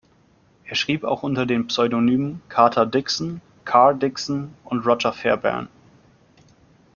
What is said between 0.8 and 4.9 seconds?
auch unter den Pseudonymen "Carter Dickson", "Carr Dickson" und